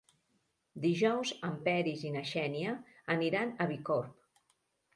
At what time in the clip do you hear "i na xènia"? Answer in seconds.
2.11-2.73